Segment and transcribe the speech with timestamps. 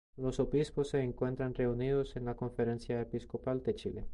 [0.17, 4.05] Los obispos se encuentran reunidos en la Conferencia Episcopal de Chile.